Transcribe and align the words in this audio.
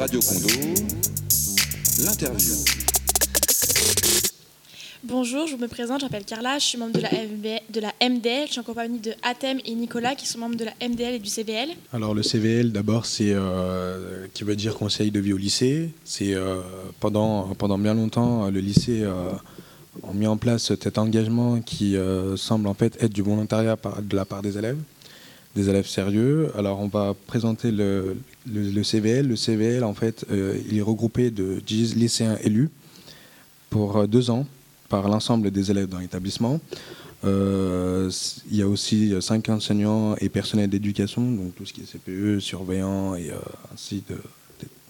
Radio 0.00 0.18
Condo, 0.20 0.48
l'interview. 2.02 2.54
Bonjour, 5.04 5.46
je 5.46 5.56
me 5.56 5.68
présente, 5.68 6.00
je 6.00 6.06
m'appelle 6.06 6.24
Carla, 6.24 6.58
je 6.58 6.64
suis 6.64 6.78
membre 6.78 6.94
de 6.94 7.02
la, 7.02 7.10
MB 7.10 7.46
de 7.68 7.80
la 7.80 7.92
MDL, 8.00 8.46
je 8.46 8.52
suis 8.52 8.60
en 8.60 8.64
compagnie 8.64 8.98
de 8.98 9.12
Atem 9.22 9.58
et 9.62 9.74
Nicolas 9.74 10.14
qui 10.14 10.26
sont 10.26 10.38
membres 10.38 10.56
de 10.56 10.64
la 10.64 10.72
MDL 10.80 11.16
et 11.16 11.18
du 11.18 11.28
CVL. 11.28 11.68
Alors 11.92 12.14
le 12.14 12.22
CVL 12.22 12.72
d'abord 12.72 13.04
c'est 13.04 13.34
euh, 13.34 14.26
qui 14.32 14.44
veut 14.44 14.56
dire 14.56 14.74
conseil 14.74 15.10
de 15.10 15.20
vie 15.20 15.34
au 15.34 15.36
lycée. 15.36 15.90
C'est 16.06 16.32
euh, 16.32 16.62
pendant, 16.98 17.54
pendant 17.54 17.76
bien 17.76 17.92
longtemps 17.92 18.48
le 18.48 18.60
lycée 18.60 19.02
euh, 19.02 19.32
a 20.08 20.12
mis 20.12 20.26
en 20.26 20.36
place 20.36 20.74
cet 20.80 20.98
engagement 20.98 21.60
qui 21.60 21.96
euh, 21.96 22.36
semble 22.36 22.68
en 22.68 22.74
fait 22.74 22.96
être 23.02 23.12
du 23.12 23.22
volontariat 23.22 23.76
par, 23.76 24.00
de 24.02 24.16
la 24.16 24.24
part 24.24 24.42
des 24.42 24.56
élèves, 24.56 24.78
des 25.54 25.68
élèves 25.68 25.86
sérieux. 25.86 26.52
Alors 26.56 26.80
on 26.80 26.88
va 26.88 27.14
présenter 27.26 27.70
le, 27.70 28.16
CVL. 28.82 29.26
Le 29.26 29.36
CVL 29.36 29.84
en 29.84 29.94
fait 29.94 30.24
euh, 30.30 30.58
il 30.68 30.78
est 30.78 30.82
regroupé 30.82 31.30
de 31.30 31.60
10 31.66 31.96
lycéens 31.96 32.38
élus 32.42 32.70
pour 33.68 33.96
euh, 33.96 34.06
deux 34.06 34.30
ans 34.30 34.46
par 34.88 35.08
l'ensemble 35.08 35.50
des 35.50 35.70
élèves 35.70 35.88
dans 35.88 35.98
l'établissement. 35.98 36.60
Euh, 37.24 38.10
il 38.50 38.56
y 38.56 38.62
a 38.62 38.68
aussi 38.68 39.12
cinq 39.20 39.48
enseignants 39.50 40.16
et 40.16 40.28
personnels 40.28 40.70
d'éducation, 40.70 41.30
donc 41.30 41.54
tout 41.54 41.66
ce 41.66 41.72
qui 41.72 41.82
est 41.82 41.84
CPE, 41.84 42.40
surveillants 42.40 43.14
et 43.14 43.30
ainsi 43.72 44.02
de, 44.08 44.16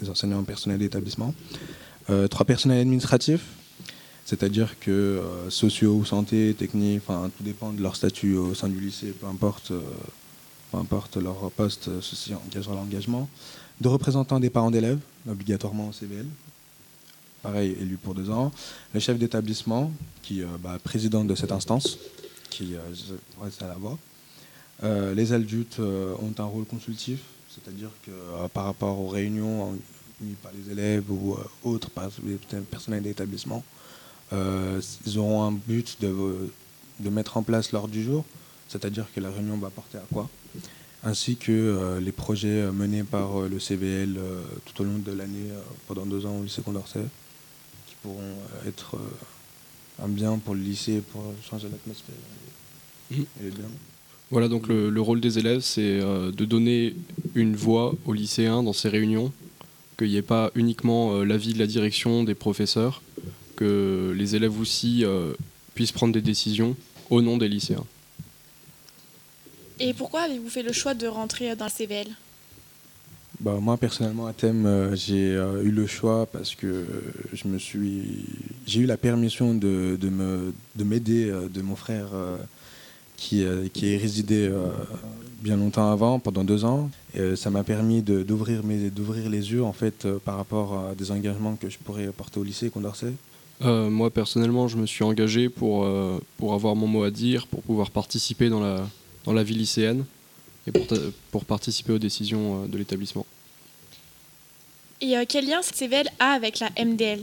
des 0.00 0.08
enseignants 0.08 0.42
personnels 0.42 0.78
d'établissement. 0.78 1.34
Trois 2.30 2.44
personnels 2.44 2.80
administratifs, 2.80 3.44
c'est-à-dire 4.24 4.80
que 4.80 5.20
sociaux 5.48 6.04
santé, 6.04 6.56
technique, 6.58 7.02
tout 7.06 7.44
dépend 7.44 7.72
de 7.72 7.82
leur 7.82 7.94
statut 7.94 8.34
au 8.34 8.54
sein 8.54 8.68
du 8.68 8.80
lycée, 8.80 9.14
peu 9.20 9.26
importe, 9.26 9.72
peu 10.74 10.80
importe 10.80 11.16
leur 11.16 11.50
poste, 11.52 11.88
euh, 11.88 12.00
ceci 12.00 12.34
engagera 12.34 12.74
l'engagement. 12.74 13.28
Deux 13.80 13.90
représentants 13.90 14.40
des 14.40 14.50
parents 14.50 14.70
d'élèves, 14.70 14.98
obligatoirement 15.28 15.88
au 15.88 15.92
CVL, 15.92 16.26
pareil, 17.42 17.76
élu 17.80 17.96
pour 17.96 18.14
deux 18.14 18.30
ans. 18.30 18.50
Le 18.92 19.00
chef 19.00 19.18
d'établissement, 19.18 19.92
qui 20.22 20.40
est 20.40 20.46
bah, 20.60 20.78
président 20.82 21.24
de 21.24 21.34
cette 21.34 21.52
instance, 21.52 21.98
qui 22.50 22.74
euh, 22.74 22.78
reste 23.40 23.62
à 23.62 23.68
la 23.68 23.74
voix. 23.74 23.98
Euh, 24.82 25.14
les 25.14 25.32
adultes 25.32 25.78
euh, 25.78 26.14
ont 26.20 26.34
un 26.38 26.44
rôle 26.44 26.64
consultif, 26.64 27.20
c'est-à-dire 27.48 27.90
que 28.04 28.10
euh, 28.10 28.48
par 28.48 28.64
rapport 28.64 28.98
aux 28.98 29.08
réunions 29.08 29.78
animées 30.20 30.36
par 30.42 30.52
les 30.52 30.72
élèves 30.72 31.10
ou 31.10 31.34
euh, 31.34 31.44
autres 31.62 31.90
par 31.90 32.08
les 32.24 32.38
personnels 32.62 33.02
d'établissement, 33.02 33.62
euh, 34.32 34.80
ils 35.06 35.18
auront 35.18 35.44
un 35.44 35.52
but 35.52 36.00
de, 36.00 36.50
de 37.00 37.10
mettre 37.10 37.36
en 37.36 37.42
place 37.42 37.72
l'ordre 37.72 37.92
du 37.92 38.02
jour, 38.02 38.24
c'est-à-dire 38.68 39.06
que 39.14 39.20
la 39.20 39.30
réunion 39.30 39.56
va 39.58 39.70
porter 39.70 39.98
à 39.98 40.06
quoi? 40.12 40.28
Ainsi 41.02 41.36
que 41.36 41.52
euh, 41.52 42.00
les 42.00 42.12
projets 42.12 42.62
euh, 42.62 42.72
menés 42.72 43.04
par 43.04 43.42
euh, 43.42 43.48
le 43.48 43.58
euh, 43.58 44.42
tout 44.64 44.82
au 44.82 44.84
long 44.84 44.98
de 44.98 45.12
l'année 45.12 45.50
pendant 45.86 46.06
deux 46.06 46.24
ans 46.26 46.36
au 46.38 46.42
lycée 46.42 46.62
Condorcet, 46.62 47.04
qui 47.86 47.94
pourront 48.02 48.36
être 48.66 48.96
un 50.02 50.08
bien 50.08 50.38
pour 50.38 50.54
le 50.54 50.60
lycée, 50.62 51.02
pour 51.12 51.22
changer 51.48 51.68
l'atmosphère 51.70 52.14
et, 52.14 53.14
Mhm. 53.14 53.26
et 53.40 53.44
les 53.44 53.50
biens. 53.50 53.70
Voilà, 54.30 54.48
donc 54.48 54.66
le, 54.68 54.90
le 54.90 55.00
rôle 55.00 55.20
des 55.20 55.38
élèves, 55.38 55.60
c'est 55.60 56.00
euh, 56.00 56.32
de 56.32 56.44
donner 56.44 56.94
une 57.34 57.54
voix 57.54 57.94
aux 58.06 58.12
lycéens 58.12 58.62
dans 58.62 58.72
ces 58.72 58.88
réunions, 58.88 59.32
qu'il 59.98 60.08
n'y 60.08 60.16
ait 60.16 60.22
pas 60.22 60.50
uniquement 60.54 61.12
euh, 61.14 61.24
l'avis 61.24 61.52
de 61.52 61.58
la 61.58 61.66
direction, 61.66 62.24
des 62.24 62.34
professeurs, 62.34 63.02
que 63.56 64.12
les 64.16 64.34
élèves 64.34 64.58
aussi 64.58 65.04
euh, 65.04 65.34
puissent 65.74 65.92
prendre 65.92 66.12
des 66.14 66.22
décisions 66.22 66.74
au 67.10 67.22
nom 67.22 67.36
des 67.36 67.48
lycéens. 67.48 67.84
Et 69.80 69.92
pourquoi 69.92 70.22
avez-vous 70.22 70.48
fait 70.48 70.62
le 70.62 70.72
choix 70.72 70.94
de 70.94 71.06
rentrer 71.06 71.54
dans 71.56 71.64
le 71.66 71.70
CVL 71.70 72.06
Bah, 73.40 73.56
moi 73.60 73.76
personnellement 73.76 74.26
à 74.26 74.32
thème 74.32 74.66
euh, 74.66 74.94
j'ai 74.94 75.34
euh, 75.34 75.62
eu 75.64 75.70
le 75.70 75.86
choix 75.86 76.26
parce 76.26 76.54
que 76.54 76.66
euh, 76.66 76.86
je 77.32 77.48
me 77.48 77.58
suis 77.58 78.24
j'ai 78.66 78.80
eu 78.80 78.86
la 78.86 78.96
permission 78.96 79.54
de, 79.54 79.96
de 80.00 80.08
me 80.08 80.52
de 80.76 80.84
m'aider 80.84 81.28
euh, 81.28 81.48
de 81.48 81.60
mon 81.60 81.74
frère 81.76 82.06
euh, 82.14 82.36
qui, 83.16 83.42
euh, 83.44 83.66
qui 83.72 83.92
est 83.92 83.96
résidé 83.96 84.46
euh, 84.48 84.68
bien 85.40 85.56
longtemps 85.56 85.90
avant 85.90 86.18
pendant 86.20 86.44
deux 86.44 86.64
ans. 86.64 86.90
Et 87.14 87.20
euh, 87.20 87.36
ça 87.36 87.50
m'a 87.50 87.64
permis 87.64 88.02
de- 88.02 88.22
d'ouvrir 88.22 88.64
mes 88.64 88.90
d'ouvrir 88.90 89.28
les 89.28 89.50
yeux 89.52 89.64
en 89.64 89.72
fait 89.72 90.04
euh, 90.04 90.18
par 90.24 90.36
rapport 90.36 90.74
à 90.90 90.94
des 90.94 91.10
engagements 91.10 91.56
que 91.56 91.68
je 91.68 91.78
pourrais 91.78 92.06
porter 92.08 92.38
au 92.40 92.44
lycée 92.44 92.70
Condorcet. 92.70 93.12
Euh, 93.62 93.88
moi, 93.88 94.10
personnellement, 94.10 94.66
je 94.66 94.76
me 94.76 94.84
suis 94.84 95.04
engagé 95.04 95.48
pour, 95.48 95.84
euh, 95.84 96.18
pour 96.38 96.54
avoir 96.54 96.74
mon 96.74 96.88
mot 96.88 97.04
à 97.04 97.10
dire, 97.12 97.46
pour 97.46 97.62
pouvoir 97.62 97.90
participer 97.92 98.48
dans 98.48 98.58
la, 98.60 98.84
dans 99.24 99.32
la 99.32 99.42
vie 99.42 99.54
lycéenne 99.54 100.04
et 100.66 100.72
pour, 101.30 101.44
participer 101.44 101.92
aux 101.92 101.98
décisions 101.98 102.64
euh, 102.64 102.66
de 102.66 102.78
l'établissement. 102.78 103.26
Et 105.00 105.16
euh, 105.16 105.24
quel 105.28 105.46
lien 105.46 105.60
ce 105.62 105.74
CVL 105.74 106.08
a 106.18 106.30
avec 106.32 106.60
la 106.60 106.70
MDL 106.82 107.20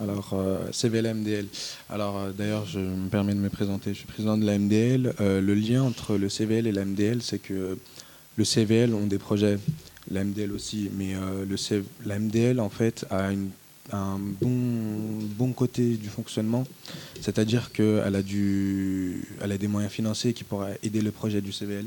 Alors, 0.00 0.30
euh, 0.32 0.58
CVL 0.72 1.14
MDL. 1.14 1.46
Alors, 1.88 2.18
euh, 2.18 2.32
d'ailleurs, 2.32 2.66
je 2.66 2.80
me 2.80 3.08
permets 3.08 3.34
de 3.34 3.38
me 3.38 3.50
présenter. 3.50 3.90
Je 3.94 3.98
suis 3.98 4.06
président 4.06 4.36
de 4.36 4.44
la 4.44 4.58
MDL. 4.58 5.14
Euh, 5.20 5.40
le 5.40 5.54
lien 5.54 5.82
entre 5.82 6.16
le 6.16 6.28
CVL 6.28 6.66
et 6.66 6.72
la 6.72 6.84
MDL, 6.84 7.22
c'est 7.22 7.38
que 7.38 7.78
le 8.36 8.44
CVL 8.44 8.92
ont 8.94 9.06
des 9.06 9.18
projets, 9.18 9.58
la 10.10 10.24
MDL 10.24 10.52
aussi, 10.52 10.90
mais 10.96 11.14
euh, 11.14 11.44
le 11.48 11.56
CV 11.56 11.84
la 12.04 12.18
MDL, 12.18 12.58
en 12.60 12.68
fait, 12.70 13.06
a 13.10 13.32
une- 13.32 13.50
un 13.92 14.18
bon, 14.18 15.26
bon 15.36 15.52
côté 15.52 15.96
du 15.96 16.08
fonctionnement, 16.08 16.64
c'est-à-dire 17.20 17.72
qu'elle 17.72 18.16
a, 18.16 18.18
a 18.18 19.58
des 19.58 19.68
moyens 19.68 19.92
financiers 19.92 20.32
qui 20.32 20.44
pourraient 20.44 20.78
aider 20.82 21.00
le 21.00 21.10
projet 21.10 21.40
du 21.40 21.52
CVL. 21.52 21.86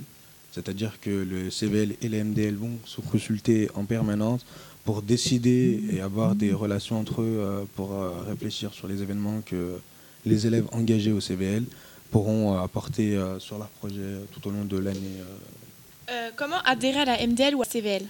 C'est-à-dire 0.52 1.00
que 1.00 1.10
le 1.10 1.50
CVL 1.52 1.96
et 2.02 2.10
la 2.10 2.24
MDL 2.24 2.56
vont 2.56 2.78
se 2.86 3.02
consulter 3.02 3.70
en 3.76 3.86
permanence 3.86 4.46
pour 4.84 5.02
décider 5.02 5.84
et 5.92 6.02
avoir 6.02 6.36
des 6.36 6.52
relations 6.52 7.00
entre 7.00 7.22
eux 7.22 7.38
euh, 7.40 7.64
pour 7.76 7.94
euh, 7.94 8.10
réfléchir 8.28 8.74
sur 8.74 8.88
les 8.88 9.02
événements 9.04 9.42
que 9.46 9.80
les 10.26 10.48
élèves 10.48 10.66
engagés 10.72 11.12
au 11.12 11.20
CVL 11.20 11.64
pourront 12.10 12.56
euh, 12.56 12.62
apporter 12.64 13.20
sur 13.38 13.60
leur 13.60 13.68
projet 13.68 14.22
tout 14.32 14.48
au 14.48 14.52
long 14.52 14.66
de 14.66 14.78
l'année. 14.78 15.20
Comment 16.36 16.60
adhérer 16.66 17.02
à 17.02 17.06
la 17.06 17.28
MDL 17.28 17.54
ou 17.54 17.62
à 17.62 17.66
CVL 17.66 18.02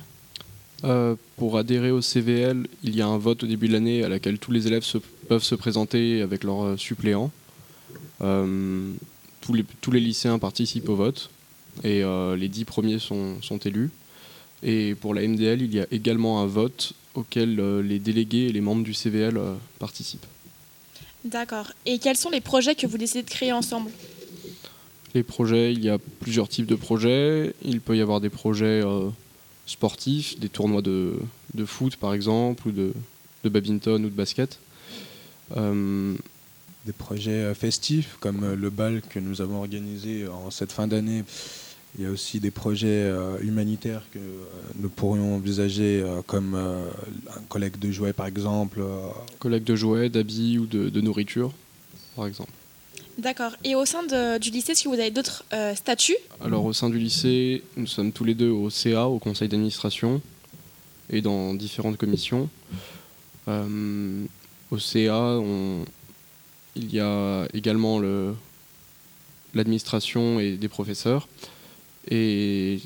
Euh, 0.86 1.16
pour 1.36 1.58
adhérer 1.58 1.92
au 1.92 2.02
CVL, 2.02 2.68
il 2.84 2.96
y 2.96 3.02
a 3.02 3.08
un 3.08 3.18
vote 3.18 3.44
au 3.44 3.48
début 3.48 3.68
de 3.68 3.74
l'année 3.74 4.04
à 4.04 4.10
laquelle 4.10 4.40
tous 4.40 4.52
les 4.52 4.68
élèves 4.68 4.84
se- 4.84 4.98
peuvent 5.28 5.44
se 5.44 5.56
présenter 5.56 6.22
avec 6.22 6.44
leurs 6.44 6.64
euh, 6.64 6.78
suppléants. 6.78 7.32
Euh, 8.22 8.92
tous, 9.42 9.54
les, 9.54 9.66
tous 9.82 9.92
les 9.92 10.00
lycéens 10.00 10.40
participent 10.40 10.88
au 10.90 10.96
vote 10.96 11.30
et 11.84 12.04
euh, 12.04 12.36
les 12.38 12.48
dix 12.48 12.66
premiers 12.66 13.00
sont, 13.00 13.42
sont 13.42 13.58
élus. 13.58 13.90
Et 14.64 14.96
pour 14.96 15.14
la 15.14 15.26
MDL, 15.28 15.62
il 15.62 15.74
y 15.74 15.80
a 15.80 15.86
également 15.92 16.42
un 16.42 16.46
vote 16.46 16.94
auquel 17.16 17.56
les 17.82 18.00
délégués 18.00 18.48
et 18.48 18.52
les 18.52 18.62
membres 18.62 18.84
du 18.84 18.94
CVL 18.94 19.40
participent. 19.80 20.26
D'accord. 21.26 21.72
Et 21.86 21.98
quels 22.00 22.18
sont 22.18 22.30
les 22.30 22.42
projets 22.42 22.76
que 22.76 22.86
vous 22.88 22.98
décidez 22.98 23.24
de 23.24 23.30
créer 23.30 23.52
ensemble? 23.54 23.90
Les 25.16 25.24
projets, 25.24 25.72
il 25.74 25.84
y 25.84 25.90
a 25.90 25.98
plusieurs 26.20 26.48
types 26.50 26.66
de 26.66 26.76
projets. 26.76 27.54
Il 27.64 27.80
peut 27.82 27.96
y 27.98 28.02
avoir 28.02 28.20
des 28.22 28.30
projets 28.30 28.84
sportifs, 29.70 30.40
des 30.40 30.50
tournois 30.50 30.82
de, 30.82 31.14
de 31.54 31.66
foot 31.66 31.96
par 31.96 32.14
exemple, 32.14 32.68
ou 32.68 32.72
de, 32.72 32.94
de 33.44 33.50
badminton 33.50 34.04
ou 34.04 34.10
de 34.10 34.16
basket. 34.16 34.60
Euh, 35.58 36.16
des 36.86 36.94
projets 36.94 37.32
euh, 37.32 37.54
festifs 37.54 38.18
comme 38.20 38.44
euh, 38.44 38.56
le 38.56 38.70
bal 38.70 39.02
que 39.02 39.20
nous 39.20 39.42
avons 39.42 39.58
organisé 39.58 40.28
en 40.28 40.50
cette 40.50 40.72
fin 40.72 40.88
d'année. 40.88 41.24
Il 41.98 42.04
y 42.04 42.08
a 42.08 42.12
aussi 42.12 42.40
des 42.40 42.52
projets 42.52 43.12
humanitaires 43.42 44.04
que 44.14 44.20
nous 44.76 44.90
pourrions 44.90 45.34
envisager 45.36 46.06
comme 46.28 46.54
un 46.54 47.42
collecte 47.50 47.80
de 47.80 47.92
jouets 47.92 48.14
par 48.14 48.28
exemple. 48.28 48.80
collecte 49.40 49.68
de 49.68 49.76
jouets, 49.76 50.08
d'habits 50.10 50.60
ou 50.60 50.68
de, 50.68 50.90
de 50.90 51.02
nourriture, 51.02 51.52
par 52.16 52.28
exemple. 52.28 52.52
D'accord. 53.20 53.52
Et 53.66 53.76
au 53.76 53.86
sein 53.86 54.04
du 54.40 54.50
lycée, 54.50 54.72
est-ce 54.72 54.84
que 54.86 54.88
vous 54.88 54.94
avez 54.96 55.12
d'autres 55.12 55.44
euh, 55.52 55.76
statuts? 55.76 56.16
Alors 56.42 56.64
au 56.64 56.72
sein 56.72 56.90
du 56.90 56.98
lycée, 56.98 57.64
nous 57.76 57.86
sommes 57.86 58.14
tous 58.14 58.24
les 58.24 58.34
deux 58.34 58.50
au 58.50 58.70
CA, 58.70 59.08
au 59.08 59.20
conseil 59.20 59.50
d'administration, 59.50 60.22
et 61.10 61.22
dans 61.22 61.54
différentes 61.54 61.98
commissions. 61.98 62.50
Euh, 63.50 64.24
au 64.72 64.80
CA, 64.80 65.38
il 66.78 66.94
y 66.94 67.00
a 67.02 67.46
également 67.54 68.00
le- 68.00 68.34
l'administration 69.54 70.40
et 70.40 70.56
des 70.56 70.70
professeurs. 70.70 71.28
Et 72.10 72.80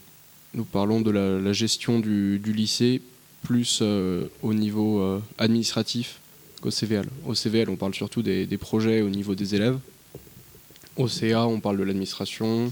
nous 0.56 0.64
parlons 0.66 1.00
de 1.02 1.12
la, 1.12 1.54
gestion 1.54 2.00
du, 2.00 2.40
lycée 2.44 3.02
plus 3.44 3.80
euh, 3.84 4.26
au 4.42 4.56
niveau 4.56 5.22
administratif 5.38 6.20
qu'au 6.60 6.72
CVL. 6.72 7.08
Au 7.28 7.36
CVL, 7.36 7.70
on 7.70 7.76
parle 7.76 7.94
surtout 7.94 8.24
des 8.24 8.58
projets 8.58 9.04
au 9.04 9.10
niveau 9.10 9.36
des 9.36 9.54
élèves. 9.54 9.78
Au 10.98 11.08
CA, 11.08 11.48
on 11.48 11.60
parle 11.60 11.78
de 11.78 11.84
l'administration, 11.84 12.72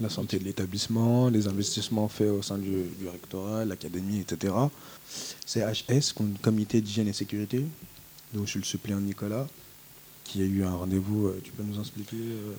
la 0.00 0.08
santé 0.08 0.38
de 0.38 0.44
l'établissement, 0.44 1.28
les 1.28 1.46
investissements 1.46 2.08
faits 2.08 2.30
au 2.30 2.42
sein 2.42 2.58
du, 2.58 2.70
du 2.98 3.08
rectorat, 3.10 3.64
l'académie, 3.64 4.18
etc. 4.20 4.52
CHS, 5.46 6.12
com- 6.14 6.34
Comité 6.42 6.80
d'hygiène 6.80 7.06
et 7.08 7.12
sécurité, 7.12 7.64
dont 8.32 8.44
je 8.44 8.50
suis 8.50 8.58
le 8.58 8.64
suppléant 8.64 9.00
Nicolas, 9.00 9.46
qui 10.24 10.42
a 10.42 10.44
eu 10.44 10.64
un 10.64 10.74
rendez-vous. 10.74 11.28
euh, 11.28 11.40
Tu 11.44 11.52
peux 11.52 11.62
nous 11.62 11.78
expliquer 11.78 12.16
euh, 12.16 12.52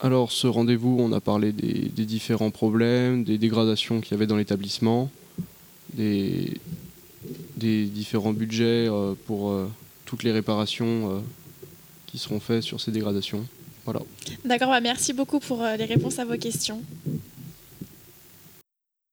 Alors, 0.00 0.30
ce 0.32 0.46
rendez-vous, 0.46 0.96
on 1.00 1.12
a 1.12 1.20
parlé 1.20 1.52
des, 1.52 1.88
des 1.88 2.04
différents 2.04 2.50
problèmes, 2.50 3.24
des 3.24 3.38
dégradations 3.38 4.02
qu'il 4.02 4.12
y 4.12 4.14
avait 4.14 4.26
dans 4.26 4.36
l'établissement, 4.36 5.10
des, 5.94 6.60
des 7.56 7.86
différents 7.86 8.34
budgets 8.34 8.86
euh, 8.90 9.14
pour 9.26 9.54
toutes 10.04 10.24
les 10.24 10.32
réparations 10.32 11.22
qui 12.06 12.18
seront 12.18 12.38
faites 12.40 12.62
sur 12.62 12.82
ces 12.82 12.90
dégradations. 12.90 13.46
D'accord, 14.44 14.70
bah 14.70 14.80
merci 14.80 15.12
beaucoup 15.12 15.40
pour 15.40 15.62
euh, 15.62 15.76
les 15.76 15.84
réponses 15.84 16.18
à 16.18 16.24
vos 16.24 16.36
questions. 16.36 16.82